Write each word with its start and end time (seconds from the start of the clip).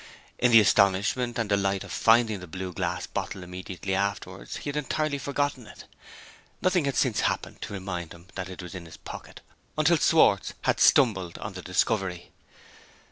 In 0.39 0.51
the 0.51 0.59
astonishment 0.59 1.37
and 1.37 1.47
delight 1.47 1.83
of 1.83 1.91
finding 1.91 2.39
the 2.39 2.47
blue 2.47 2.73
glass 2.73 3.05
bottle 3.05 3.43
immediately 3.43 3.93
afterwards, 3.93 4.55
he 4.55 4.69
had 4.69 4.75
entirely 4.75 5.19
forgotten 5.19 5.67
it. 5.67 5.83
Nothing 6.59 6.85
had 6.85 6.95
since 6.95 7.19
happened 7.19 7.61
to 7.61 7.73
remind 7.73 8.11
him 8.11 8.25
that 8.33 8.49
it 8.49 8.63
was 8.63 8.73
in 8.73 8.87
his 8.87 8.97
pocket, 8.97 9.41
until 9.77 9.97
Schwartz 9.97 10.55
had 10.63 10.79
stumbled 10.79 11.37
on 11.37 11.53
the 11.53 11.61
discovery. 11.61 12.31